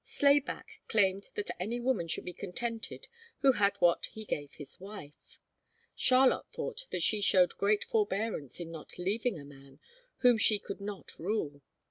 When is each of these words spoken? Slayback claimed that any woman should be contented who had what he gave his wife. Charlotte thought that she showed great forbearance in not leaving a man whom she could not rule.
Slayback 0.03 0.81
claimed 0.87 1.27
that 1.35 1.51
any 1.59 1.79
woman 1.79 2.07
should 2.07 2.25
be 2.25 2.33
contented 2.33 3.07
who 3.41 3.51
had 3.51 3.75
what 3.77 4.07
he 4.07 4.25
gave 4.25 4.53
his 4.53 4.79
wife. 4.79 5.37
Charlotte 5.95 6.47
thought 6.51 6.87
that 6.89 7.03
she 7.03 7.21
showed 7.21 7.55
great 7.59 7.83
forbearance 7.83 8.59
in 8.59 8.71
not 8.71 8.97
leaving 8.97 9.37
a 9.39 9.45
man 9.45 9.79
whom 10.21 10.39
she 10.39 10.57
could 10.57 10.81
not 10.81 11.19
rule. 11.19 11.61